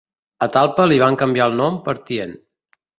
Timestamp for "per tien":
1.87-2.39